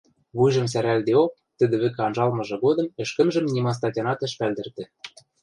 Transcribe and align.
вуйжым 0.35 0.67
сӓрӓлдеок, 0.73 1.31
тӹдӹ 1.57 1.75
вӹкӹ 1.81 2.01
анжалмыжы 2.07 2.57
годым 2.65 2.87
ӹшкӹмжӹм 3.03 3.45
нима 3.53 3.71
статянат 3.77 4.19
ӹш 4.25 4.33
пӓлдӹртӹ. 4.39 4.83